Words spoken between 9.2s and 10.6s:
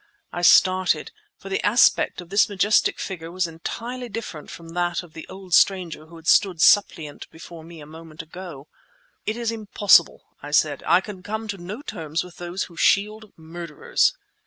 "It is impossible," I